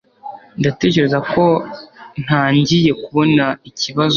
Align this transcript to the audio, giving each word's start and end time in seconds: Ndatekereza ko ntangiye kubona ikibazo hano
Ndatekereza 0.59 1.17
ko 1.31 1.43
ntangiye 2.23 2.91
kubona 3.03 3.45
ikibazo 3.69 4.03
hano 4.03 4.09